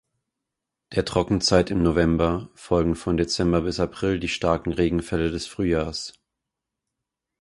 Der 0.95 1.05
Trockenzeit 1.05 1.69
im 1.69 1.83
November 1.83 2.49
folgen 2.55 2.95
von 2.95 3.17
Dezember 3.17 3.61
bis 3.61 3.79
April 3.79 4.17
die 4.19 4.29
starken 4.29 4.73
Regenfälle 4.73 5.29
des 5.29 5.45
Frühjahrs. 5.45 6.13